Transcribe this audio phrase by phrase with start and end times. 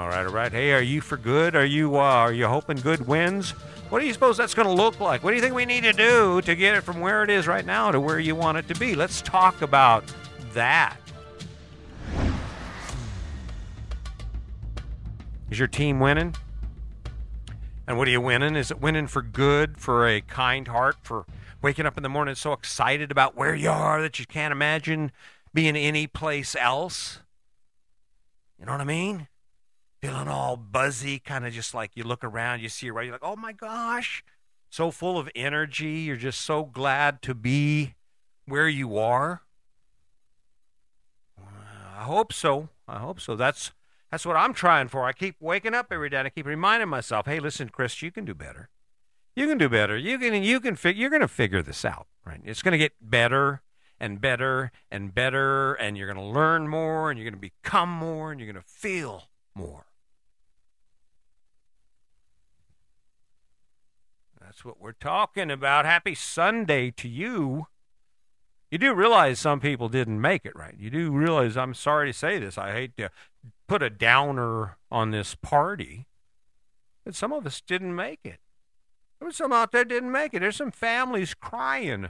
[0.00, 0.50] All right, all right.
[0.50, 1.54] Hey, are you for good?
[1.54, 3.50] Are you uh, are you hoping good wins?
[3.90, 5.22] What do you suppose that's going to look like?
[5.22, 7.46] What do you think we need to do to get it from where it is
[7.46, 8.94] right now to where you want it to be?
[8.94, 10.10] Let's talk about
[10.54, 10.96] that.
[15.50, 16.34] Is your team winning?
[17.86, 18.56] And what are you winning?
[18.56, 21.26] Is it winning for good, for a kind heart, for
[21.60, 25.12] waking up in the morning so excited about where you are that you can't imagine
[25.52, 27.18] being any place else?
[28.58, 29.28] You know what I mean?
[30.02, 33.14] Feeling all buzzy, kind of just like you look around, you see your right, you're
[33.14, 34.24] like, oh my gosh,
[34.70, 36.00] so full of energy.
[36.00, 37.94] You're just so glad to be
[38.46, 39.42] where you are.
[41.38, 42.70] I hope so.
[42.88, 43.36] I hope so.
[43.36, 43.72] That's
[44.10, 45.04] that's what I'm trying for.
[45.04, 48.10] I keep waking up every day and I keep reminding myself, "Hey, listen, Chris, you
[48.10, 48.70] can do better.
[49.36, 49.98] You can do better.
[49.98, 52.40] You can you can fig- you're going to figure this out, right?
[52.42, 53.60] It's going to get better
[54.00, 57.90] and better and better and you're going to learn more and you're going to become
[57.90, 59.89] more and you're going to feel more."
[64.50, 65.84] That's what we're talking about.
[65.84, 67.68] Happy Sunday to you.
[68.68, 70.74] You do realize some people didn't make it, right?
[70.76, 73.12] You do realize, I'm sorry to say this, I hate to
[73.68, 76.08] put a downer on this party,
[77.04, 78.40] but some of us didn't make it.
[79.20, 80.40] There was some out there didn't make it.
[80.40, 82.08] There's some families crying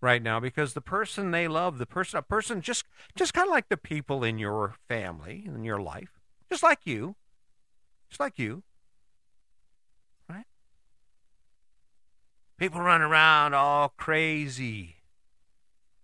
[0.00, 2.84] right now because the person they love, the person, a person just,
[3.14, 6.18] just kind of like the people in your family, in your life,
[6.50, 7.14] just like you,
[8.10, 8.64] just like you,
[12.58, 14.96] People run around all crazy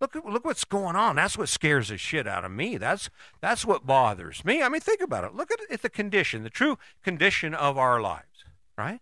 [0.03, 1.15] Look, look what's going on.
[1.15, 2.77] That's what scares the shit out of me.
[2.77, 3.09] That's
[3.41, 4.61] that's what bothers me.
[4.61, 5.33] I mean, think about it.
[5.33, 8.45] Look at, at the condition, the true condition of our lives,
[8.77, 8.99] right?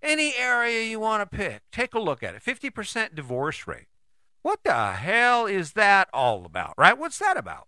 [0.00, 2.42] Any area you want to pick, take a look at it.
[2.44, 3.88] 50% divorce rate.
[4.42, 6.96] What the hell is that all about, right?
[6.96, 7.66] What's that about?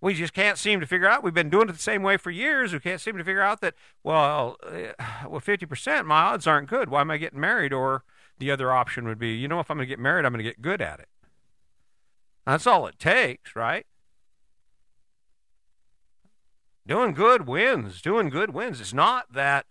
[0.00, 1.22] We just can't seem to figure out.
[1.22, 2.72] We've been doing it the same way for years.
[2.72, 4.92] We can't seem to figure out that, well, uh,
[5.28, 6.88] well, 50%, my odds aren't good.
[6.88, 7.72] Why am I getting married?
[7.72, 8.04] Or
[8.38, 10.44] the other option would be, you know, if I'm going to get married, I'm going
[10.44, 11.08] to get good at it.
[12.46, 13.86] That's all it takes, right?
[16.86, 18.00] Doing good wins.
[18.00, 18.80] Doing good wins.
[18.80, 19.66] It's not that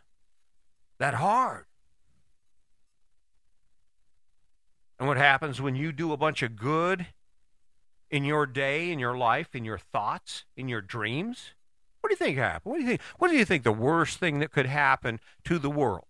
[0.99, 1.65] that hard.
[4.99, 7.07] And what happens when you do a bunch of good
[8.09, 11.51] in your day, in your life, in your thoughts, in your dreams?
[12.01, 12.71] What do you think happened?
[12.71, 13.01] What do you think?
[13.17, 16.05] What do you think the worst thing that could happen to the world?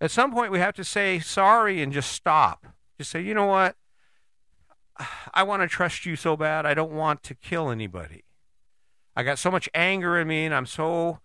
[0.00, 2.66] At some point, we have to say sorry and just stop.
[2.98, 3.76] Just say, you know what?
[5.34, 6.66] I want to trust you so bad.
[6.66, 8.24] I don't want to kill anybody.
[9.14, 11.18] I got so much anger in me and I'm so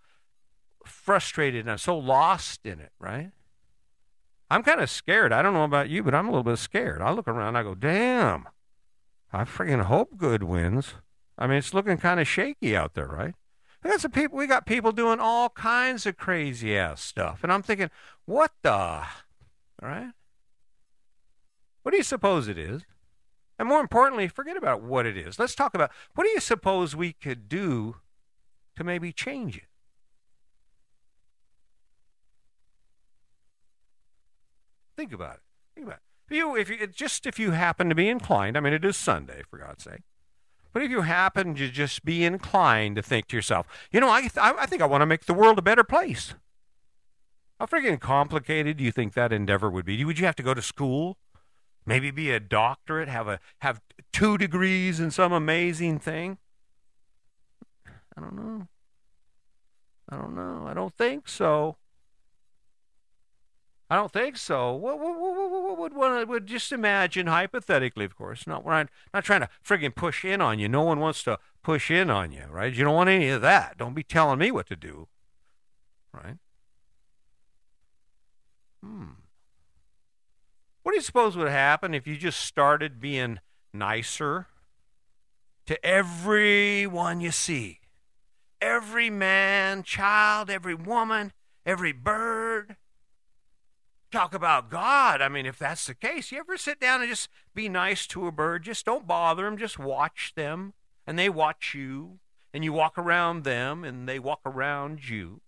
[0.86, 3.32] frustrated and I'm so lost in it, right?
[4.50, 5.34] I'm kind of scared.
[5.34, 7.02] I don't know about you, but I'm a little bit scared.
[7.02, 8.48] I look around I go, damn,
[9.32, 10.94] I freaking hope good wins.
[11.38, 13.34] I mean, it's looking kind of shaky out there, right?
[13.84, 14.38] We got some people.
[14.38, 17.90] We got people doing all kinds of crazy ass stuff, and I'm thinking,
[18.26, 18.72] what the?
[18.72, 19.06] All
[19.82, 20.12] right.
[21.82, 22.84] What do you suppose it is?
[23.60, 25.38] And more importantly, forget about what it is.
[25.38, 27.98] Let's talk about what do you suppose we could do
[28.76, 29.68] to maybe change it?
[34.96, 35.42] Think about it.
[35.76, 36.02] Think about it.
[36.30, 38.98] If you, if you, just if you happen to be inclined, I mean, it is
[38.98, 40.02] Sunday, for God's sake.
[40.72, 44.30] But if you happen to just be inclined to think to yourself, you know, I,
[44.38, 46.34] I think I want to make the world a better place.
[47.60, 50.04] How freaking complicated do you think that endeavor would be?
[50.04, 51.18] Would you have to go to school?
[51.86, 53.82] Maybe be a doctorate, have a have
[54.12, 56.38] two degrees in some amazing thing?
[58.18, 58.68] I don't know.
[60.10, 60.66] I don't know.
[60.68, 61.78] I don't think so.
[63.94, 64.74] I don't think so.
[64.74, 68.48] What, what, what, what would would just imagine hypothetically, of course.
[68.48, 70.68] Not we're not, not trying to friggin' push in on you.
[70.68, 72.74] No one wants to push in on you, right?
[72.74, 73.78] You don't want any of that.
[73.78, 75.10] Don't be telling me what to do,
[76.12, 76.38] right?
[78.84, 79.10] Hmm.
[80.82, 83.42] What do you suppose would happen if you just started being
[83.76, 84.48] nicer
[85.68, 87.82] to everyone you see?
[88.60, 91.32] Every man, child, every woman,
[91.64, 92.78] every bird
[94.14, 95.22] talk about God.
[95.22, 98.28] I mean, if that's the case, you ever sit down and just be nice to
[98.28, 98.64] a bird?
[98.64, 100.74] Just don't bother them, just watch them,
[101.06, 102.20] and they watch you,
[102.54, 105.42] and you walk around them, and they walk around you.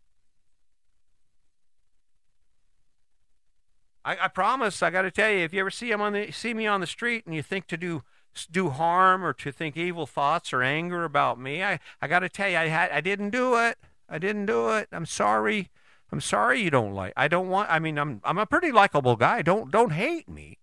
[4.03, 6.53] I, I promise, I got to tell you, if you ever see, on the, see
[6.53, 8.03] me on the street and you think to do
[8.51, 12.27] do harm or to think evil thoughts or anger about me, I, I got to
[12.27, 13.77] tell you, I, had, I didn't do it.
[14.09, 14.89] I didn't do it.
[14.91, 15.69] I'm sorry.
[16.11, 17.13] I'm sorry you don't like.
[17.17, 17.69] I don't want.
[17.69, 19.41] I mean, I'm I'm a pretty likable guy.
[19.41, 20.59] Don't don't hate me.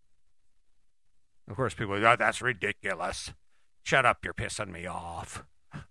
[1.49, 3.33] Of course, people oh, that's ridiculous.
[3.83, 5.45] Shut up, you're pissing me off.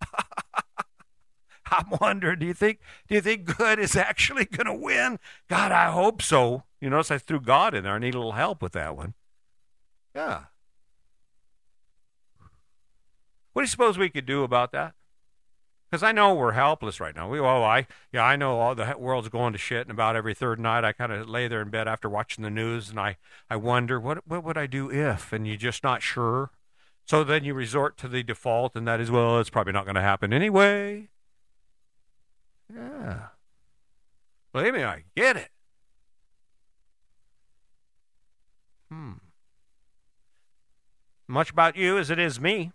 [1.71, 5.19] I'm wondering, do you think do you think good is actually going to win?
[5.50, 6.63] God, I hope so.
[6.80, 7.94] You notice I threw God in there.
[7.94, 9.13] I need a little help with that one.
[10.15, 10.45] Yeah.
[13.53, 14.94] What do you suppose we could do about that?
[15.91, 17.27] Because I know we're helpless right now.
[17.27, 20.33] We, oh, I, yeah, I know all the world's going to shit, and about every
[20.33, 23.17] third night I kind of lay there in bed after watching the news, and I,
[23.49, 26.51] I wonder what, what would I do if, and you're just not sure.
[27.05, 29.95] So then you resort to the default, and that is, well, it's probably not going
[29.95, 31.09] to happen anyway.
[32.73, 33.27] Yeah.
[34.53, 35.49] Believe me, I get it.
[38.89, 39.13] Hmm.
[41.27, 42.71] Much about you as it is me.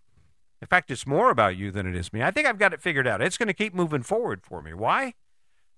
[0.60, 2.22] In fact, it's more about you than it is me.
[2.22, 3.20] I think I've got it figured out.
[3.20, 4.72] It's going to keep moving forward for me.
[4.72, 5.14] Why?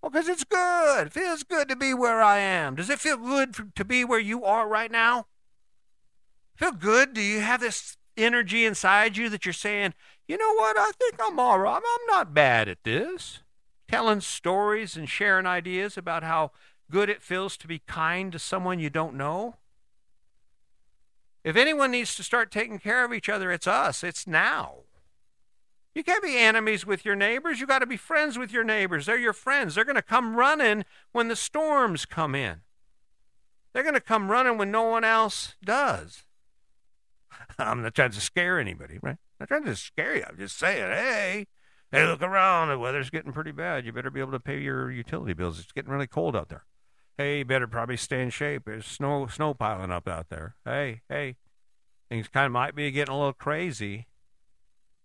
[0.00, 1.08] Well, because it's good.
[1.08, 2.76] It feels good to be where I am.
[2.76, 5.26] Does it feel good to be where you are right now?
[6.54, 7.14] Feel good?
[7.14, 9.94] Do you have this energy inside you that you're saying,
[10.26, 10.76] you know what?
[10.78, 11.76] I think I'm all right.
[11.76, 13.40] I'm not bad at this.
[13.88, 16.52] Telling stories and sharing ideas about how
[16.90, 19.56] good it feels to be kind to someone you don't know.
[21.48, 24.04] If anyone needs to start taking care of each other, it's us.
[24.04, 24.80] It's now.
[25.94, 27.58] You can't be enemies with your neighbors.
[27.58, 29.06] You got to be friends with your neighbors.
[29.06, 29.74] They're your friends.
[29.74, 32.60] They're going to come running when the storms come in.
[33.72, 36.24] They're going to come running when no one else does.
[37.58, 39.16] I'm not trying to scare anybody, right?
[39.16, 40.24] I'm not trying to scare you.
[40.28, 41.46] I'm just saying, hey,
[41.90, 42.68] hey, look around.
[42.68, 43.86] The weather's getting pretty bad.
[43.86, 45.58] You better be able to pay your utility bills.
[45.58, 46.66] It's getting really cold out there.
[47.18, 48.62] Hey, you better probably stay in shape.
[48.66, 50.54] There's snow snow piling up out there.
[50.64, 51.34] Hey, hey,
[52.08, 54.06] things kind of might be getting a little crazy.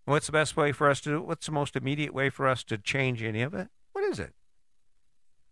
[0.05, 1.21] What's the best way for us to do?
[1.23, 3.69] What's the most immediate way for us to change any of it?
[3.93, 4.33] What is it?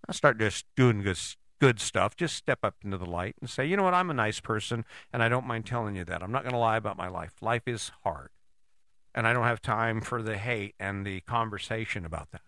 [0.07, 1.17] I'll start just doing good,
[1.59, 2.15] good stuff.
[2.15, 4.85] Just step up into the light and say, you know what, I'm a nice person,
[5.11, 6.21] and I don't mind telling you that.
[6.21, 7.33] I'm not going to lie about my life.
[7.41, 8.29] Life is hard,
[9.15, 12.41] and I don't have time for the hate and the conversation about that.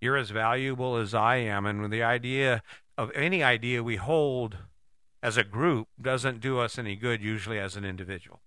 [0.00, 1.66] You're as valuable as I am.
[1.66, 2.62] And the idea
[2.98, 4.58] of any idea we hold
[5.22, 8.40] as a group doesn't do us any good, usually as an individual.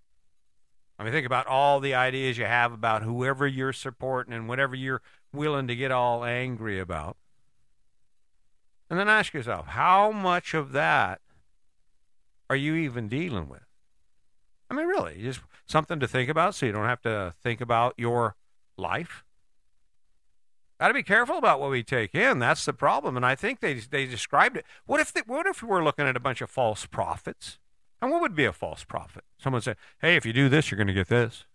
[0.97, 4.75] I mean, think about all the ideas you have about whoever you're supporting and whatever
[4.75, 5.01] you're
[5.33, 7.17] willing to get all angry about.
[8.89, 11.21] And then ask yourself, how much of that
[12.49, 13.65] are you even dealing with?
[14.69, 17.93] I mean, really, just something to think about so you don't have to think about
[17.97, 18.35] your
[18.77, 19.23] life.
[20.79, 22.39] Got to be careful about what we take in.
[22.39, 24.65] That's the problem, and I think they they described it.
[24.85, 27.59] What if they, what if we're looking at a bunch of false prophets?
[28.01, 29.25] And what would be a false prophet?
[29.37, 31.45] Someone said, "Hey, if you do this, you're going to get this."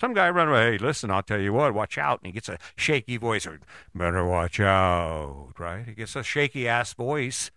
[0.00, 0.72] Some guy run away.
[0.72, 1.74] Hey, listen, I'll tell you what.
[1.74, 2.20] Watch out!
[2.20, 3.44] And he gets a shaky voice.
[3.44, 3.58] Or
[3.92, 5.84] better watch out, right?
[5.84, 7.50] He gets a shaky ass voice.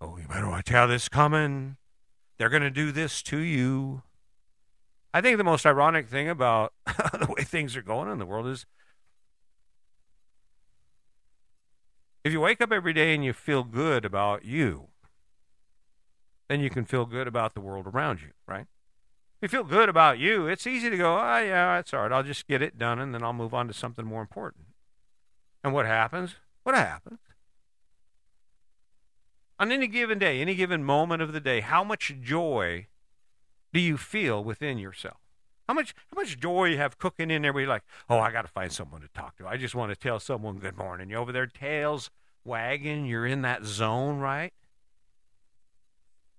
[0.00, 0.88] Oh, you better watch out!
[0.88, 1.76] This coming.
[2.38, 4.02] They're going to do this to you.
[5.14, 8.48] I think the most ironic thing about the way things are going in the world
[8.48, 8.66] is
[12.24, 14.88] If you wake up every day and you feel good about you,
[16.48, 18.66] then you can feel good about the world around you, right?
[19.42, 22.12] If you feel good about you, it's easy to go, oh, yeah, it's all right.
[22.12, 24.64] I'll just get it done and then I'll move on to something more important.
[25.62, 26.36] And what happens?
[26.62, 27.18] What happens?
[29.58, 32.86] On any given day, any given moment of the day, how much joy
[33.72, 35.18] do you feel within yourself?
[35.68, 38.42] How much how much joy you have cooking in there you're like, oh, I got
[38.42, 39.46] to find someone to talk to.
[39.46, 41.10] I just want to tell someone good morning.
[41.10, 42.10] You're over there, tails
[42.44, 43.06] wagging.
[43.06, 44.52] You're in that zone, right?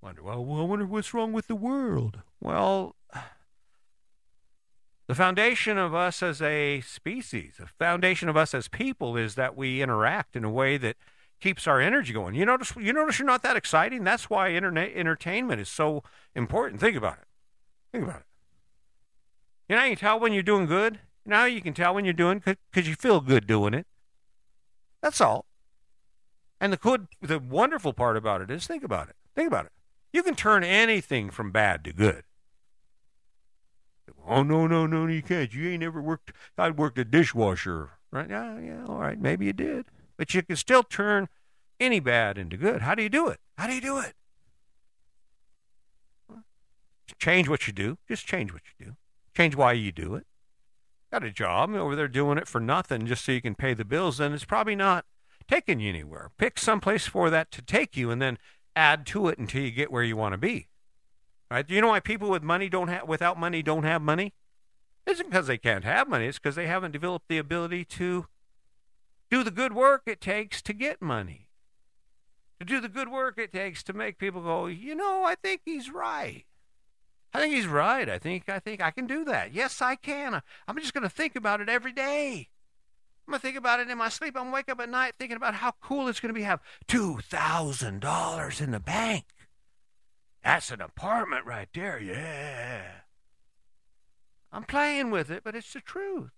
[0.02, 2.20] Wonder, well, I wonder what's wrong with the world.
[2.40, 2.96] Well,
[5.08, 9.58] the foundation of us as a species, the foundation of us as people, is that
[9.58, 10.98] we interact in a way that
[11.42, 12.36] keeps our energy going.
[12.36, 14.04] You notice, you notice you're not that exciting.
[14.04, 16.04] That's why internet entertainment is so
[16.36, 16.80] important.
[16.80, 17.28] Think about it.
[17.92, 18.26] Think about it.
[19.68, 21.00] You know, you can tell when you're doing good.
[21.26, 22.42] Now you can tell when you're doing
[22.72, 23.88] because you feel good doing it.
[25.02, 25.46] That's all.
[26.62, 29.16] And the good, the wonderful part about it is, think about it.
[29.36, 29.72] Think about it.
[30.14, 32.24] You can turn anything from bad to good.
[34.28, 35.54] Oh no, no, no, you can't.
[35.54, 36.32] You ain't ever worked.
[36.58, 38.30] I worked a dishwasher, right?
[38.30, 39.86] Yeah, yeah, all right, maybe you did,
[40.18, 41.28] but you can still turn
[41.80, 42.82] any bad into good.
[42.82, 43.40] How do you do it?
[43.58, 44.14] How do you do it?
[47.20, 47.98] Change what you do.
[48.08, 48.96] Just change what you do.
[49.36, 50.26] Change why you do it.
[51.12, 53.86] Got a job over there doing it for nothing just so you can pay the
[53.86, 55.06] bills, then it's probably not
[55.48, 56.32] taking you anywhere.
[56.38, 58.38] Pick some place for that to take you and then
[58.76, 60.68] add to it until you get where you want to be.
[61.52, 61.70] Right?
[61.70, 64.34] You know why people with money don't have without money don't have money?
[65.06, 68.26] It isn't because they can't have money, it's because they haven't developed the ability to
[69.30, 71.50] do the good work it takes to get money.
[72.60, 75.62] To do the good work it takes to make people go, you know, I think
[75.66, 76.46] he's right.
[77.36, 78.08] I think he's right.
[78.08, 79.54] I think I think I can do that.
[79.54, 80.42] Yes, I can.
[80.70, 82.48] I'm just going to think about it every day.
[83.28, 84.38] I'm going to think about it in my sleep.
[84.40, 88.62] I'm wake up at night thinking about how cool it's going to be have $2,000
[88.62, 89.26] in the bank.
[90.46, 92.00] That's an apartment right there.
[92.00, 92.84] Yeah.
[94.54, 96.32] I'm playing with it, but it's the truth.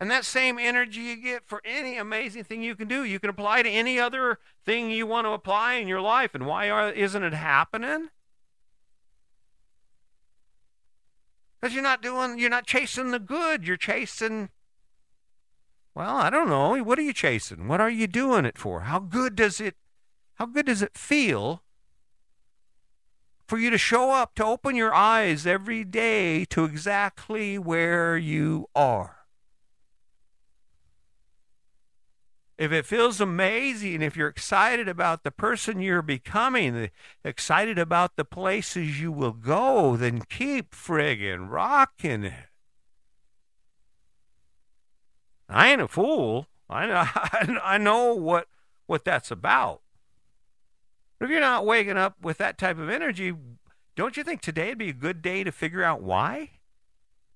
[0.00, 3.30] And that same energy you get for any amazing thing you can do, you can
[3.30, 6.34] apply to any other thing you want to apply in your life.
[6.34, 8.08] And why are, isn't it happening?
[11.66, 13.66] Because you're not doing, you're not chasing the good.
[13.66, 14.50] You're chasing,
[15.96, 16.80] well, I don't know.
[16.84, 17.66] What are you chasing?
[17.66, 18.82] What are you doing it for?
[18.82, 19.74] How good does it,
[20.34, 21.64] how good does it feel
[23.48, 28.68] for you to show up, to open your eyes every day to exactly where you
[28.76, 29.25] are?
[32.58, 36.90] If it feels amazing, if you're excited about the person you're becoming,
[37.22, 42.32] excited about the places you will go, then keep friggin' rocking.
[45.48, 46.46] I ain't a fool.
[46.68, 48.48] I know, I know what
[48.86, 49.82] what that's about.
[51.18, 53.34] But if you're not waking up with that type of energy,
[53.96, 56.50] don't you think today would be a good day to figure out why?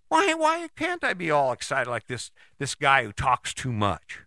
[0.08, 4.20] Why why can't I be all excited like this this guy who talks too much?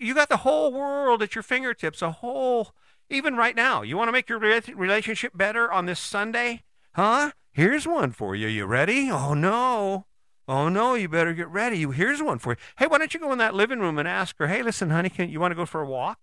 [0.00, 2.72] You got the whole world at your fingertips, a whole,
[3.08, 3.82] even right now.
[3.82, 6.62] You want to make your relationship better on this Sunday?
[6.92, 7.32] Huh?
[7.52, 8.48] Here's one for you.
[8.48, 9.10] You ready?
[9.10, 10.06] Oh, no.
[10.48, 11.82] Oh, no, you better get ready.
[11.90, 12.56] Here's one for you.
[12.78, 15.10] Hey, why don't you go in that living room and ask her, hey, listen, honey,
[15.10, 16.18] can you want to go for a walk?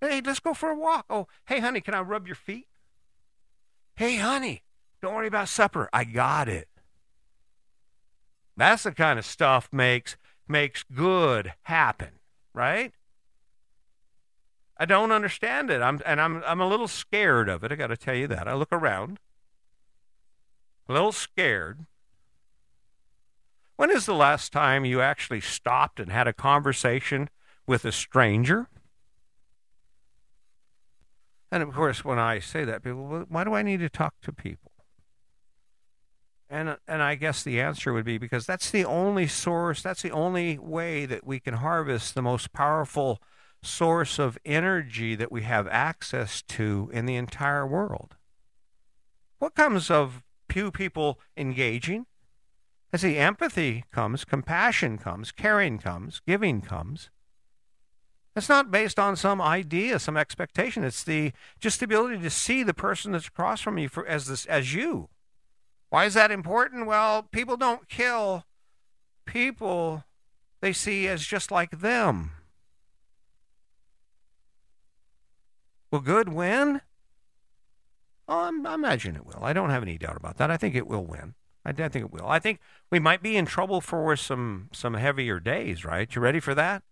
[0.00, 1.06] Hey, let's go for a walk.
[1.10, 2.68] Oh, hey, honey, can I rub your feet?
[3.96, 4.62] Hey, honey,
[5.02, 5.88] don't worry about supper.
[5.92, 6.68] I got it.
[8.56, 10.16] That's the kind of stuff makes
[10.48, 12.20] makes good happen,
[12.52, 12.92] right?
[14.78, 15.80] I don't understand it.
[15.80, 17.72] I'm and I'm I'm a little scared of it.
[17.72, 18.46] I got to tell you that.
[18.46, 19.18] I look around,
[20.88, 21.86] a little scared.
[23.76, 27.28] When is the last time you actually stopped and had a conversation
[27.66, 28.68] with a stranger?
[31.50, 34.32] And of course, when I say that, people, why do I need to talk to
[34.32, 34.72] people?
[36.48, 40.12] And and I guess the answer would be because that's the only source, that's the
[40.12, 43.20] only way that we can harvest the most powerful
[43.62, 48.16] source of energy that we have access to in the entire world.
[49.38, 52.06] What comes of few people engaging?
[52.92, 57.10] I see empathy comes, compassion comes, caring comes, giving comes.
[58.36, 60.84] It's not based on some idea, some expectation.
[60.84, 64.26] It's the just the ability to see the person that's across from you for, as
[64.26, 65.08] this as you
[65.90, 66.86] why is that important?
[66.86, 68.44] Well, people don't kill
[69.24, 70.04] people
[70.60, 72.32] they see as just like them.
[75.90, 76.80] Will good win?
[78.28, 79.42] Oh, i imagine it will.
[79.42, 80.50] I don't have any doubt about that.
[80.50, 81.34] I think it will win.
[81.64, 82.26] I, I think it will.
[82.26, 82.58] I think
[82.90, 86.12] we might be in trouble for some some heavier days, right?
[86.12, 86.82] You ready for that?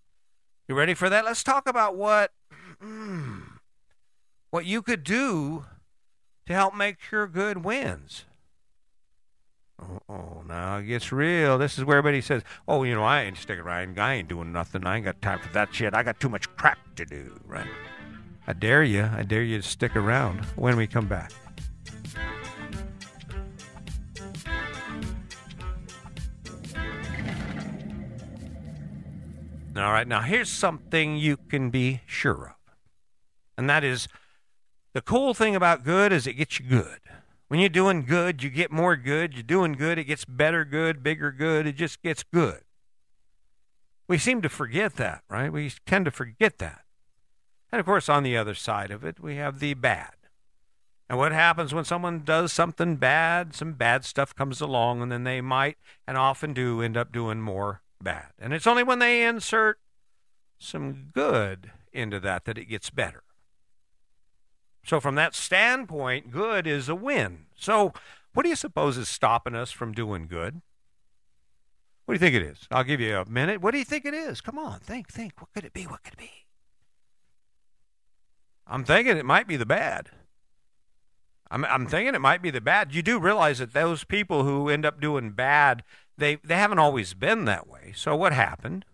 [0.68, 1.24] You ready for that?
[1.24, 2.32] Let's talk about what
[4.50, 5.64] what you could do
[6.46, 8.26] to help make sure good wins.
[9.80, 11.58] Oh, now it gets real.
[11.58, 13.98] This is where everybody says, "Oh, you know, I ain't sticking around.
[13.98, 14.86] I ain't doing nothing.
[14.86, 15.94] I ain't got time for that shit.
[15.94, 17.66] I got too much crap to do." Right?
[18.46, 19.02] I dare you.
[19.04, 21.32] I dare you to stick around when we come back.
[29.76, 32.74] All right, now here's something you can be sure of,
[33.58, 34.06] and that is
[34.92, 37.00] the cool thing about good is it gets you good.
[37.54, 39.34] When you're doing good, you get more good.
[39.34, 41.68] You're doing good, it gets better good, bigger good.
[41.68, 42.62] It just gets good.
[44.08, 45.52] We seem to forget that, right?
[45.52, 46.80] We tend to forget that.
[47.70, 50.14] And of course, on the other side of it, we have the bad.
[51.08, 53.54] And what happens when someone does something bad?
[53.54, 55.76] Some bad stuff comes along, and then they might
[56.08, 58.30] and often do end up doing more bad.
[58.36, 59.78] And it's only when they insert
[60.58, 63.23] some good into that that it gets better.
[64.84, 67.46] So, from that standpoint, good is a win.
[67.56, 67.92] So,
[68.34, 70.60] what do you suppose is stopping us from doing good?
[72.04, 72.68] What do you think it is?
[72.70, 73.62] I'll give you a minute.
[73.62, 74.40] What do you think it is?
[74.42, 75.40] Come on, think, think.
[75.40, 75.84] What could it be?
[75.84, 76.30] What could it be?
[78.66, 80.10] I'm thinking it might be the bad.
[81.50, 82.94] I'm, I'm thinking it might be the bad.
[82.94, 85.82] You do realize that those people who end up doing bad,
[86.18, 87.92] they, they haven't always been that way.
[87.94, 88.84] So, what happened?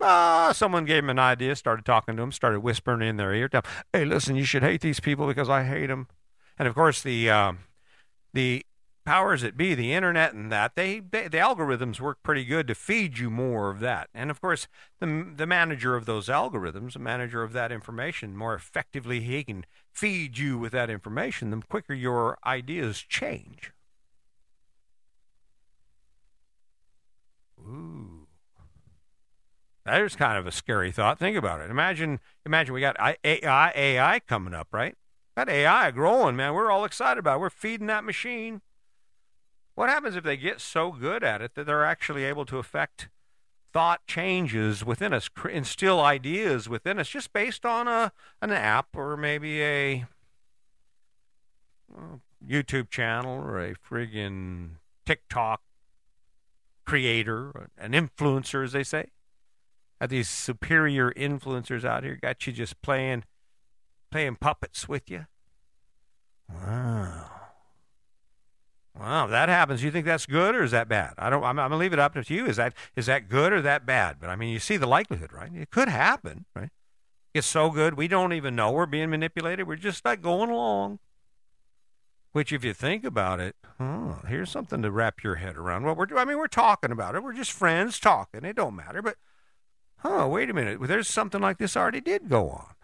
[0.00, 3.48] Ah, someone gave him an idea, started talking to him, started whispering in their ear,
[3.92, 6.08] "Hey, listen, you should hate these people because I hate them."
[6.58, 7.52] And of course, the uh,
[8.32, 8.64] the
[9.06, 12.74] powers that be, the internet and that, they, they, the algorithms work pretty good to
[12.74, 14.10] feed you more of that.
[14.12, 14.66] And of course,
[15.00, 19.64] the the manager of those algorithms, the manager of that information, more effectively he can
[19.92, 23.72] feed you with that information, the quicker your ideas change.
[29.86, 31.18] There's kind of a scary thought.
[31.18, 31.70] Think about it.
[31.70, 34.96] Imagine, imagine we got AI, AI coming up, right?
[35.36, 36.54] That AI growing, man.
[36.54, 37.36] We're all excited about.
[37.36, 37.40] It.
[37.40, 38.62] We're feeding that machine.
[39.76, 43.10] What happens if they get so good at it that they're actually able to affect
[43.72, 48.10] thought changes within us, instill ideas within us, just based on a
[48.42, 50.06] an app or maybe a
[51.96, 54.70] uh, YouTube channel or a friggin'
[55.04, 55.60] TikTok
[56.86, 59.10] creator, an influencer, as they say?
[60.08, 63.24] These superior influencers out here got you just playing
[64.10, 65.26] playing puppets with you?
[66.52, 67.30] Wow.
[68.98, 71.14] Wow, that happens, you think that's good or is that bad?
[71.18, 71.42] I don't.
[71.42, 72.46] I'm, I'm, gonna leave it up to you.
[72.46, 74.16] Is that is that good or that bad?
[74.20, 75.50] But I mean, you see the likelihood, right?
[75.54, 76.70] It could happen, right?
[77.34, 79.68] It's so good we don't even know we're being manipulated.
[79.68, 80.98] We're just like going along.
[82.32, 83.56] Which, if you think about it,
[84.28, 85.84] here's something to wrap your head around.
[85.84, 87.22] Well, we're I mean, we're talking about it.
[87.22, 88.44] We're just friends talking.
[88.44, 89.02] It don't matter.
[89.02, 89.16] But
[90.04, 90.80] oh, wait a minute.
[90.82, 92.74] There's something like this already did go on.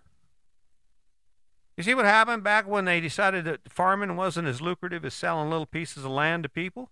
[1.76, 5.50] You see what happened back when they decided that farming wasn't as lucrative as selling
[5.50, 6.90] little pieces of land to people?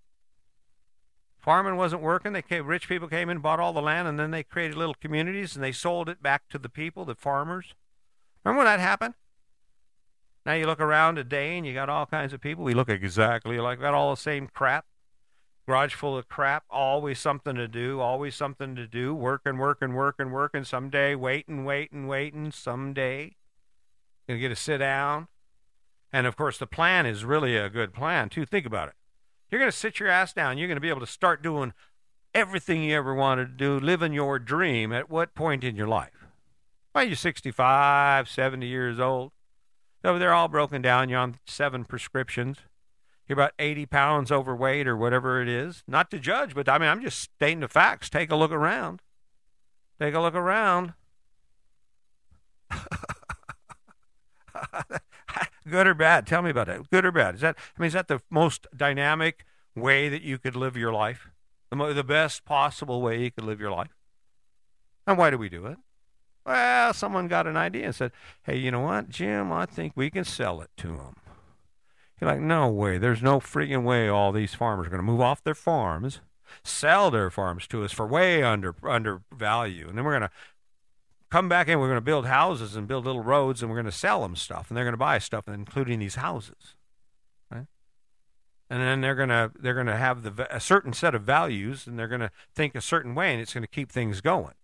[1.38, 2.32] Farming wasn't working.
[2.32, 4.94] They came, rich people came in, bought all the land, and then they created little
[4.94, 7.74] communities and they sold it back to the people, the farmers.
[8.44, 9.14] Remember when that happened?
[10.46, 12.64] Now you look around today and you got all kinds of people.
[12.64, 14.86] We look exactly like we got all the same crap.
[15.66, 20.30] Garage full of crap, always something to do, always something to do, working, working, working,
[20.30, 23.36] working, someday, waiting, waiting, waiting, someday.
[24.26, 25.28] Gonna get to sit down.
[26.12, 28.44] And of course, the plan is really a good plan, too.
[28.44, 28.94] Think about it.
[29.50, 30.58] You're to sit your ass down.
[30.58, 31.72] You're to be able to start doing
[32.34, 36.26] everything you ever wanted to do, living your dream at what point in your life?
[36.94, 39.32] Well, you're 65, 70 years old.
[40.02, 41.08] So they're all broken down.
[41.08, 42.58] You're on seven prescriptions.
[43.30, 45.84] You're about 80 pounds overweight or whatever it is.
[45.86, 48.10] Not to judge, but I mean, I'm just stating the facts.
[48.10, 49.02] Take a look around.
[50.00, 50.94] Take a look around.
[55.68, 56.26] Good or bad?
[56.26, 56.90] Tell me about it.
[56.90, 57.36] Good or bad?
[57.36, 59.44] Is that I mean, is that the most dynamic
[59.76, 61.30] way that you could live your life?
[61.70, 63.94] The, mo- the best possible way you could live your life?
[65.06, 65.78] And why do we do it?
[66.44, 68.10] Well, someone got an idea and said,
[68.42, 69.52] "Hey, you know what, Jim?
[69.52, 71.14] I think we can sell it to them."
[72.20, 72.98] You're like, "No way!
[72.98, 74.08] There's no freaking way!
[74.08, 76.20] All these farmers are going to move off their farms."
[76.62, 80.30] sell their farms to us for way under under value, and then we're going to
[81.30, 81.78] come back in.
[81.78, 84.36] We're going to build houses and build little roads, and we're going to sell them
[84.36, 86.74] stuff, and they're going to buy stuff, including these houses,
[87.50, 87.66] right?
[88.68, 91.86] And then they're going to they're going to have the a certain set of values,
[91.86, 94.54] and they're going to think a certain way, and it's going to keep things going.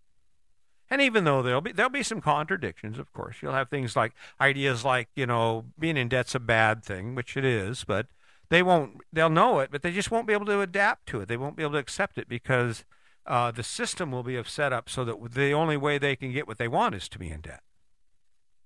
[0.89, 4.13] And even though there'll be there'll be some contradictions, of course, you'll have things like
[4.41, 8.07] ideas like you know being in debt's a bad thing, which it is, but
[8.49, 11.29] they won't they'll know it, but they just won't be able to adapt to it.
[11.29, 12.85] They won't be able to accept it because
[13.27, 16.47] uh, the system will be set up so that the only way they can get
[16.47, 17.63] what they want is to be in debt.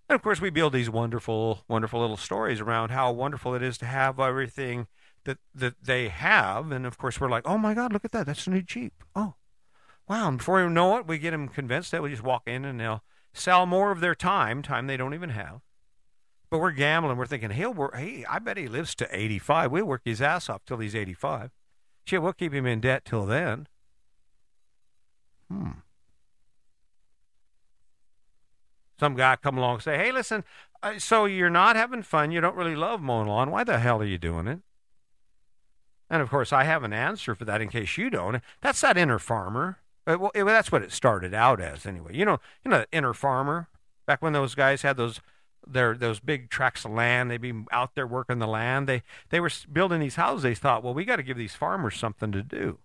[0.09, 3.78] And of course, we build these wonderful, wonderful little stories around how wonderful it is
[3.78, 4.88] to have everything
[5.24, 6.72] that that they have.
[6.72, 8.26] And of course, we're like, oh my God, look at that!
[8.26, 8.92] That's a new Jeep.
[9.14, 9.35] Oh,
[10.11, 10.27] wow!
[10.27, 12.81] And before we know it, we get them convinced that we just walk in and
[12.81, 15.61] they'll sell more of their time, time they don't even have.
[16.51, 17.16] But we're gambling.
[17.16, 17.94] We're thinking, he'll work.
[17.94, 19.70] Hey, I bet he lives to 85.
[19.70, 21.53] We'll work his ass off till he's 85.
[22.05, 23.68] Shit, we'll keep him in debt till then.
[25.49, 25.70] Hmm.
[28.99, 30.44] Some guy come along and say, "Hey, listen,
[30.83, 32.33] uh, so you're not having fun.
[32.33, 33.51] You don't really love mowing lawn.
[33.51, 34.61] Why the hell are you doing it?"
[36.11, 38.42] And of course, I have an answer for that in case you don't.
[38.61, 39.79] That's that inner farmer.
[40.06, 42.16] Uh, well, it, that's what it started out as, anyway.
[42.16, 43.68] You know, you know, that inner farmer.
[44.06, 45.20] Back when those guys had those
[45.66, 48.88] their those big tracts of land, they'd be out there working the land.
[48.88, 50.42] They they were building these houses.
[50.42, 52.78] They thought, well, we got to give these farmers something to do.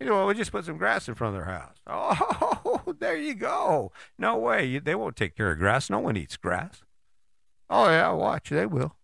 [0.00, 1.76] You know, we just put some grass in front of their house.
[2.84, 3.92] Oh, there you go.
[4.18, 4.78] No way.
[4.78, 5.90] They won't take care of grass.
[5.90, 6.82] No one eats grass.
[7.70, 8.48] Oh, yeah, watch.
[8.48, 8.96] They will.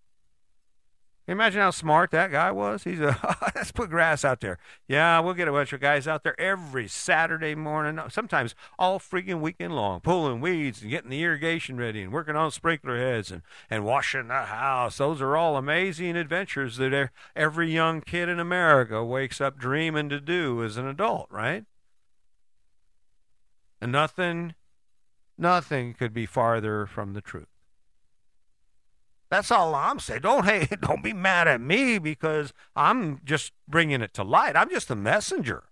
[1.28, 2.84] Imagine how smart that guy was.
[2.84, 4.58] He's a let's put grass out there.
[4.88, 9.40] Yeah, we'll get a bunch of guys out there every Saturday morning, sometimes all freaking
[9.40, 13.42] weekend long, pulling weeds and getting the irrigation ready and working on sprinkler heads and,
[13.68, 14.96] and washing the house.
[14.96, 20.20] Those are all amazing adventures that every young kid in America wakes up dreaming to
[20.20, 21.66] do as an adult, right?
[23.82, 24.54] And nothing,
[25.36, 27.57] nothing could be farther from the truth.
[29.30, 30.22] That's all I'm saying.
[30.22, 34.56] Don't hey, don't be mad at me because I'm just bringing it to light.
[34.56, 35.64] I'm just a messenger.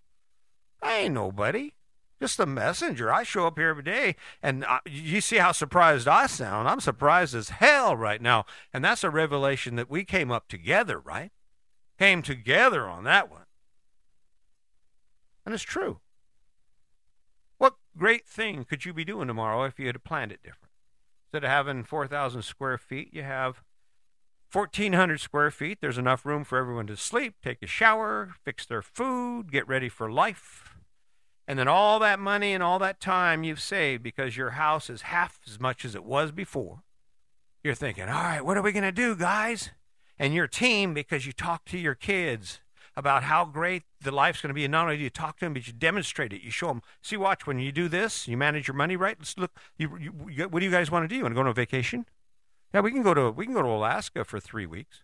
[0.82, 1.72] I ain't nobody.
[2.20, 3.12] Just a messenger.
[3.12, 6.66] I show up here every day, and I, you see how surprised I sound.
[6.66, 10.98] I'm surprised as hell right now, and that's a revelation that we came up together,
[10.98, 11.30] right?
[11.98, 13.44] Came together on that one,
[15.44, 16.00] and it's true.
[17.58, 20.65] What great thing could you be doing tomorrow if you had planned it different?
[21.26, 23.62] Instead of having 4,000 square feet, you have
[24.52, 25.78] 1,400 square feet.
[25.80, 29.88] There's enough room for everyone to sleep, take a shower, fix their food, get ready
[29.88, 30.76] for life.
[31.48, 35.02] And then all that money and all that time you've saved because your house is
[35.02, 36.82] half as much as it was before.
[37.62, 39.70] You're thinking, all right, what are we going to do, guys?
[40.18, 42.60] And your team, because you talk to your kids
[42.96, 44.64] about how great the life's going to be.
[44.64, 46.42] And not only do you talk to them, but you demonstrate it.
[46.42, 46.82] You show them.
[47.02, 49.16] See, watch when you do this, you manage your money right.
[49.18, 49.52] Let's look.
[49.76, 51.16] You, you, what do you guys want to do?
[51.16, 52.06] You want to go on a vacation?
[52.72, 55.02] Yeah, we can go to we can go to Alaska for three weeks.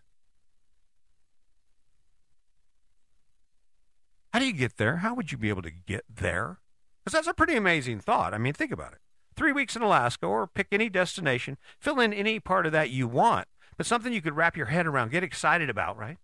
[4.33, 4.97] How do you get there?
[4.97, 6.59] How would you be able to get there?
[7.03, 8.33] Because that's a pretty amazing thought.
[8.33, 8.99] I mean, think about it.
[9.35, 13.07] Three weeks in Alaska, or pick any destination, fill in any part of that you
[13.07, 16.17] want, but something you could wrap your head around, get excited about, right?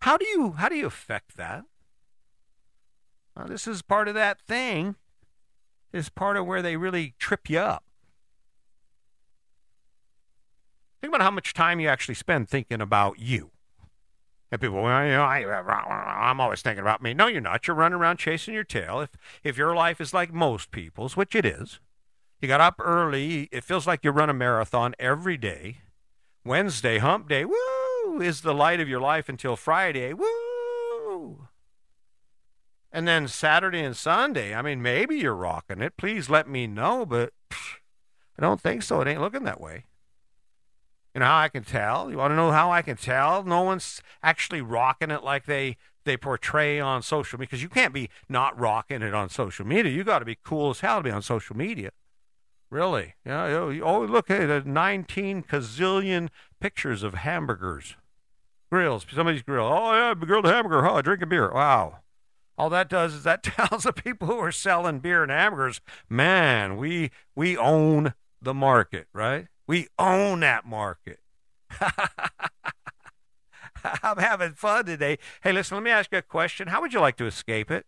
[0.00, 1.64] How do you how do you affect that?
[3.36, 4.96] Well, this is part of that thing.
[5.92, 7.84] This is part of where they really trip you up.
[11.00, 13.50] Think about how much time you actually spend thinking about you.
[14.52, 15.44] And people, well, you know, I,
[16.30, 17.14] I'm always thinking about me.
[17.14, 17.66] No, you're not.
[17.66, 19.00] You're running around chasing your tail.
[19.00, 19.10] If
[19.44, 21.78] if your life is like most people's, which it is,
[22.40, 23.48] you got up early.
[23.52, 25.78] It feels like you run a marathon every day.
[26.44, 27.44] Wednesday, hump day.
[27.44, 27.79] Woo!
[28.20, 30.12] Is the light of your life until Friday.
[30.12, 31.48] Woo!
[32.92, 35.96] And then Saturday and Sunday, I mean, maybe you're rocking it.
[35.96, 37.76] Please let me know, but pff,
[38.38, 39.00] I don't think so.
[39.00, 39.84] It ain't looking that way.
[41.14, 42.10] You know how I can tell?
[42.10, 43.42] You want to know how I can tell?
[43.42, 47.92] No one's actually rocking it like they they portray on social media because you can't
[47.92, 49.92] be not rocking it on social media.
[49.92, 51.90] You got to be cool as hell to be on social media.
[52.70, 53.14] Really?
[53.26, 53.46] Yeah.
[53.82, 56.28] Oh, look, hey, the 19 gazillion
[56.60, 57.96] pictures of hamburgers,
[58.70, 59.06] grills.
[59.12, 59.64] Somebody's grill.
[59.64, 60.88] Oh yeah, grilled hamburger.
[60.88, 61.52] Oh, drink a beer.
[61.52, 61.98] Wow.
[62.56, 66.76] All that does is that tells the people who are selling beer and hamburgers, man,
[66.76, 69.46] we we own the market, right?
[69.66, 71.20] We own that market.
[74.02, 75.18] I'm having fun today.
[75.42, 76.68] Hey, listen, let me ask you a question.
[76.68, 77.86] How would you like to escape it?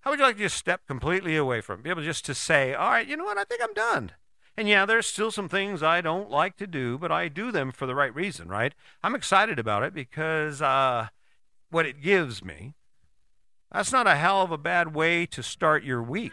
[0.00, 1.82] How would you like to just step completely away from it?
[1.84, 3.38] Be able just to say, all right, you know what?
[3.38, 4.12] I think I'm done.
[4.58, 7.70] And yeah, there's still some things I don't like to do, but I do them
[7.70, 8.74] for the right reason, right?
[9.04, 11.10] I'm excited about it because uh,
[11.70, 12.74] what it gives me.
[13.70, 16.32] That's not a hell of a bad way to start your week.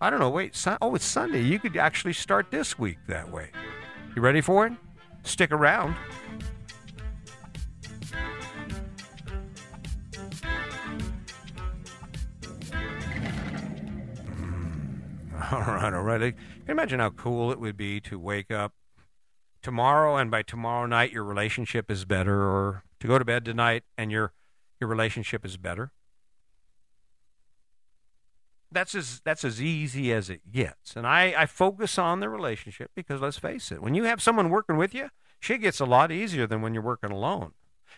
[0.00, 0.30] I don't know.
[0.30, 1.42] Wait, oh, it's Sunday.
[1.42, 3.50] You could actually start this week that way.
[4.14, 4.74] You ready for it?
[5.24, 5.96] Stick around.
[15.52, 16.20] All right, all right.
[16.20, 16.34] Can
[16.66, 18.72] you imagine how cool it would be to wake up
[19.62, 23.84] tomorrow and by tomorrow night your relationship is better, or to go to bed tonight
[23.96, 24.32] and your
[24.80, 25.92] your relationship is better?
[28.72, 30.96] That's as that's as easy as it gets.
[30.96, 34.50] And I, I focus on the relationship because let's face it, when you have someone
[34.50, 37.52] working with you, shit gets a lot easier than when you're working alone.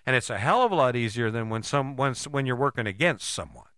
[0.05, 2.87] And it's a hell of a lot easier than when some when, when you're working
[2.87, 3.69] against someone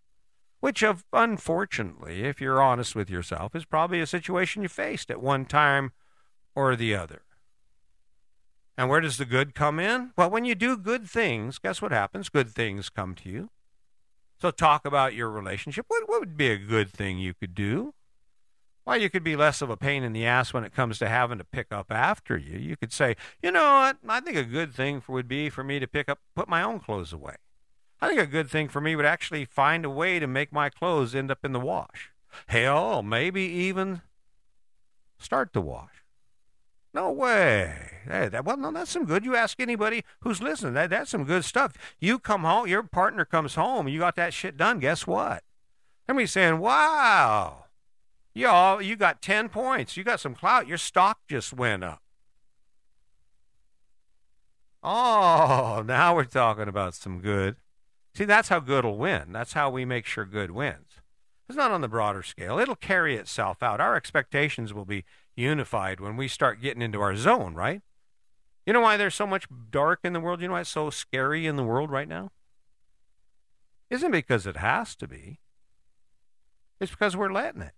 [0.61, 5.21] which of unfortunately, if you're honest with yourself, is probably a situation you faced at
[5.21, 5.91] one time
[6.55, 7.23] or the other.
[8.77, 10.11] And where does the good come in?
[10.17, 12.29] Well, when you do good things, guess what happens?
[12.29, 13.49] Good things come to you.
[14.39, 15.85] So talk about your relationship.
[15.87, 17.93] What, what would be a good thing you could do?
[18.85, 21.07] Well, you could be less of a pain in the ass when it comes to
[21.07, 22.57] having to pick up after you.
[22.57, 23.97] You could say, you know what?
[24.07, 26.63] I think a good thing for, would be for me to pick up, put my
[26.63, 27.35] own clothes away.
[28.01, 30.69] I think a good thing for me would actually find a way to make my
[30.69, 32.11] clothes end up in the wash.
[32.47, 34.01] Hell, maybe even
[35.19, 36.03] start the wash.
[36.93, 38.01] No way.
[38.05, 39.23] Hey, that, well, no, that's some good.
[39.23, 40.73] You ask anybody who's listening.
[40.73, 41.73] That, that's some good stuff.
[41.99, 44.79] You come home, your partner comes home, you got that shit done.
[44.79, 45.43] Guess what?
[46.07, 47.65] Somebody saying, wow,
[48.33, 49.95] you all, you got 10 points.
[49.95, 50.67] You got some clout.
[50.67, 52.01] Your stock just went up.
[54.83, 57.55] Oh, now we're talking about some good.
[58.13, 59.31] See, that's how good will win.
[59.31, 60.99] That's how we make sure good wins.
[61.47, 62.59] It's not on the broader scale.
[62.59, 63.81] It'll carry itself out.
[63.81, 67.81] Our expectations will be unified when we start getting into our zone, right?
[68.65, 70.41] You know why there's so much dark in the world?
[70.41, 72.31] You know why it's so scary in the world right now?
[73.89, 75.39] Isn't because it has to be.
[76.79, 77.73] It's because we're letting it.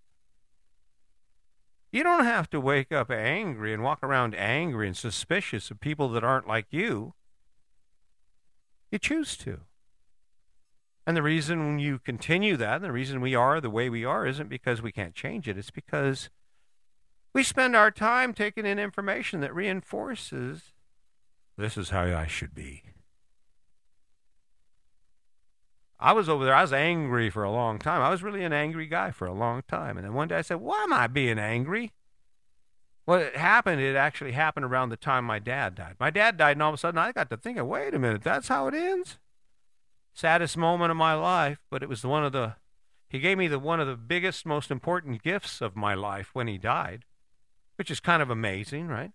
[1.90, 6.08] You don't have to wake up angry and walk around angry and suspicious of people
[6.10, 7.14] that aren't like you.
[8.90, 9.60] You choose to.
[11.06, 14.26] And the reason you continue that, and the reason we are the way we are,
[14.26, 15.58] isn't because we can't change it.
[15.58, 16.30] It's because
[17.34, 20.72] we spend our time taking in information that reinforces
[21.56, 22.82] this is how I should be.
[26.00, 26.54] I was over there.
[26.54, 28.02] I was angry for a long time.
[28.02, 29.96] I was really an angry guy for a long time.
[29.96, 31.92] And then one day I said, Why am I being angry?
[33.06, 33.80] Well, it happened.
[33.80, 35.96] It actually happened around the time my dad died.
[36.00, 38.22] My dad died, and all of a sudden I got to thinking, wait a minute,
[38.22, 39.18] that's how it ends?
[40.14, 42.54] Saddest moment of my life, but it was one of the,
[43.08, 46.46] he gave me the one of the biggest, most important gifts of my life when
[46.46, 47.04] he died,
[47.76, 49.10] which is kind of amazing, right?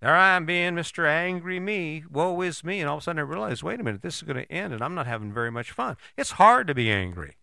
[0.00, 1.08] There I am being Mr.
[1.08, 4.02] Angry Me, woe is me, and all of a sudden I realize, wait a minute,
[4.02, 5.96] this is going to end, and I'm not having very much fun.
[6.16, 7.36] It's hard to be angry.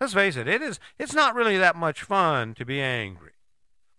[0.00, 0.80] Let's face it, it is.
[0.98, 3.35] It's not really that much fun to be angry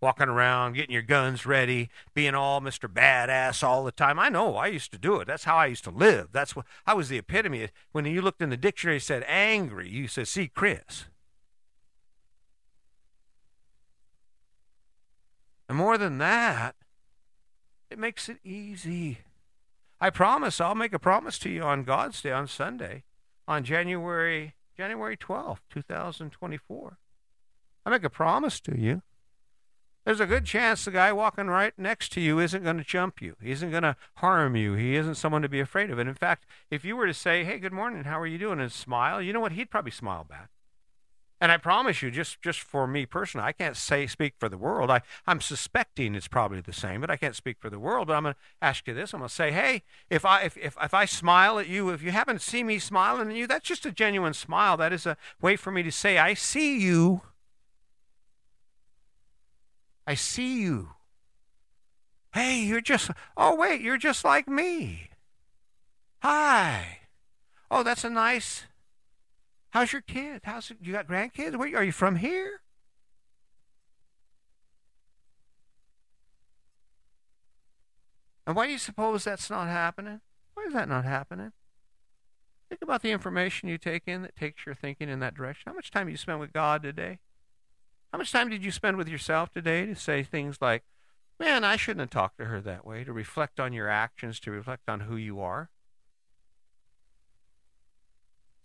[0.01, 2.91] walking around, getting your guns ready, being all Mr.
[2.91, 4.19] Badass all the time.
[4.19, 5.27] I know, I used to do it.
[5.27, 6.29] That's how I used to live.
[6.31, 7.69] That's what I was the epitome.
[7.91, 9.89] When you looked in the dictionary, it said angry.
[9.89, 11.05] You said, "See, Chris."
[15.67, 16.75] And more than that,
[17.89, 19.19] it makes it easy.
[19.99, 23.03] I promise, I'll make a promise to you on God's Day on Sunday,
[23.47, 26.99] on January January 12th, 2024.
[27.83, 29.01] I make a promise to you
[30.07, 33.21] there's a good chance the guy walking right next to you isn't going to jump
[33.21, 33.35] you.
[33.41, 34.73] He isn't going to harm you.
[34.73, 35.99] He isn't someone to be afraid of.
[35.99, 38.61] And in fact, if you were to say, "Hey, good morning, how are you doing?"
[38.61, 39.51] and smile, you know what?
[39.51, 40.49] He'd probably smile back.
[41.41, 44.57] And I promise you, just just for me personally, I can't say speak for the
[44.57, 44.89] world.
[44.89, 48.07] I I'm suspecting it's probably the same, but I can't speak for the world.
[48.07, 49.13] But I'm going to ask you this.
[49.13, 52.01] I'm going to say, hey, if I if, if if I smile at you, if
[52.01, 54.77] you haven't seen me smiling at you, that's just a genuine smile.
[54.77, 57.23] That is a way for me to say I see you.
[60.07, 60.91] I see you.
[62.33, 65.09] Hey, you're just, oh, wait, you're just like me.
[66.23, 66.99] Hi.
[67.69, 68.63] Oh, that's a nice,
[69.71, 70.41] how's your kid?
[70.45, 71.57] How's, you got grandkids?
[71.57, 72.61] Where, are you from here?
[78.45, 80.21] And why do you suppose that's not happening?
[80.53, 81.51] Why is that not happening?
[82.69, 85.63] Think about the information you take in that takes your thinking in that direction.
[85.65, 87.19] How much time you spend with God today?
[88.11, 90.83] How much time did you spend with yourself today to say things like,
[91.39, 94.51] man, I shouldn't have talked to her that way, to reflect on your actions, to
[94.51, 95.69] reflect on who you are?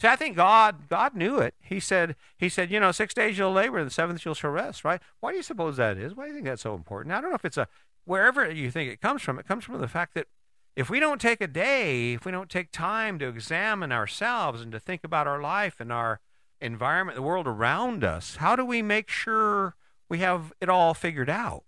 [0.00, 1.54] See, I think God God knew it.
[1.60, 4.50] He said, He said, you know, six days you'll labor, and the seventh you'll shall
[4.50, 5.00] rest, right?
[5.20, 6.16] Why do you suppose that is?
[6.16, 7.14] Why do you think that's so important?
[7.14, 7.68] I don't know if it's a
[8.04, 10.26] wherever you think it comes from, it comes from the fact that
[10.74, 14.72] if we don't take a day, if we don't take time to examine ourselves and
[14.72, 16.18] to think about our life and our
[16.62, 19.74] environment, the world around us, how do we make sure
[20.08, 21.64] we have it all figured out?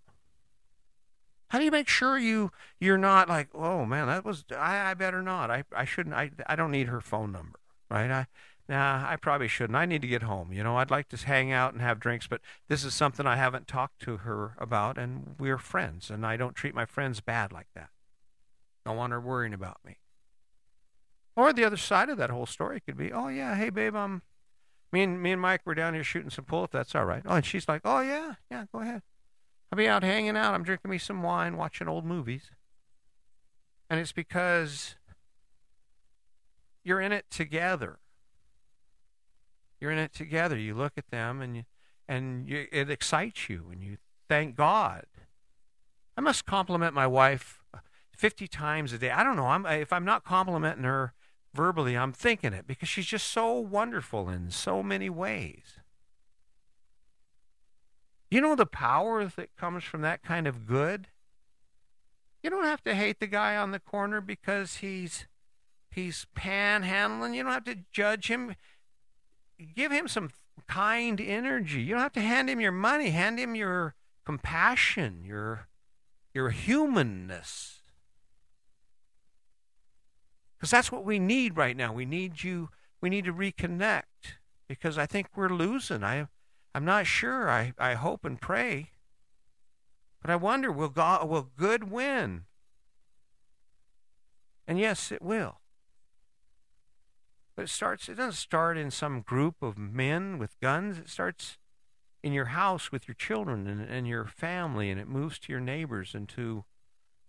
[1.49, 4.93] How do you make sure you you're not like, oh man, that was I, I
[4.93, 5.51] better not.
[5.51, 7.59] I, I shouldn't I I don't need her phone number.
[7.89, 8.09] Right?
[8.09, 8.27] I
[8.67, 9.77] nah, I probably shouldn't.
[9.77, 10.51] I need to get home.
[10.51, 13.35] You know, I'd like to hang out and have drinks, but this is something I
[13.35, 17.51] haven't talked to her about and we're friends and I don't treat my friends bad
[17.51, 17.89] like that.
[18.85, 19.97] Don't want her worrying about me.
[21.35, 24.21] Or the other side of that whole story could be, oh yeah, hey babe, I'm
[24.95, 27.21] me and me and Mike were down here shooting some pool, if that's all right.
[27.25, 29.01] Oh, and she's like, "Oh yeah, yeah, go ahead.
[29.69, 30.53] I'll be out hanging out.
[30.53, 32.49] I'm drinking me some wine, watching old movies."
[33.89, 34.95] And it's because
[36.81, 37.99] you're in it together.
[39.81, 40.57] You're in it together.
[40.57, 41.63] You look at them, and you,
[42.07, 43.97] and you, it excites you, and you
[44.29, 45.05] thank God.
[46.17, 47.65] I must compliment my wife
[48.15, 49.11] 50 times a day.
[49.11, 49.47] I don't know.
[49.47, 51.13] I'm, if I'm not complimenting her
[51.55, 55.79] verbally, I'm thinking it because she's just so wonderful in so many ways.
[58.29, 61.07] You know the power that comes from that kind of good?
[62.43, 65.25] You don't have to hate the guy on the corner because he's
[65.89, 67.33] he's panhandling.
[67.33, 68.55] You don't have to judge him.
[69.75, 70.29] Give him some
[70.67, 71.81] kind energy.
[71.81, 73.11] You don't have to hand him your money.
[73.11, 75.69] Hand him your compassion, your
[76.33, 77.81] your humanness.
[80.57, 81.93] Because that's what we need right now.
[81.93, 82.69] We need you,
[83.01, 84.03] we need to reconnect
[84.67, 86.03] because I think we're losing.
[86.03, 86.27] I,
[86.73, 87.49] I'm not sure.
[87.49, 88.91] I, I hope and pray.
[90.21, 92.45] But I wonder, will, God, will good win?
[94.67, 95.59] And yes, it will.
[97.55, 100.97] But it starts, it doesn't start in some group of men with guns.
[100.97, 101.57] It starts
[102.23, 105.61] in your house with your children and, and your family, and it moves to your
[105.61, 106.65] neighbors and to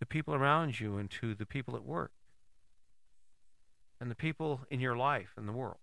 [0.01, 2.13] the people around you and to the people at work
[4.01, 5.79] and the people in your life and the world?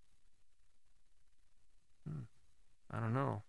[2.07, 2.23] Hmm.
[2.91, 3.43] I don't know.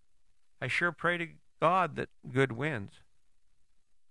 [0.61, 1.27] I sure pray to
[1.61, 2.91] God that good wins.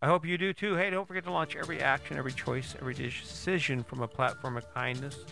[0.02, 0.76] I hope you do too.
[0.76, 4.74] Hey, don't forget to launch every action, every choice, every decision from a platform of
[4.74, 5.24] kindness.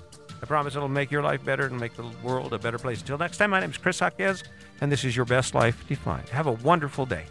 [0.42, 3.00] I promise it'll make your life better and make the world a better place.
[3.00, 4.42] Until next time, my name is Chris Jaquez,
[4.80, 6.28] and this is Your Best Life Defined.
[6.30, 7.26] Have a wonderful day.